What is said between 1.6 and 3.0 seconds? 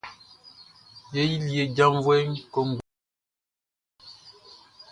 jaʼnvuɛʼm kɔnguɛ.